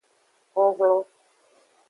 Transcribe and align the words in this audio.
Honhlon. 0.55 1.05